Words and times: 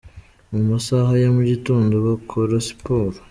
Mu 0.51 0.61
masaha 0.69 1.11
ya 1.23 1.29
mu 1.35 1.41
gitondo 1.51 1.93
bakora 2.07 2.53
siporo. 2.67 3.17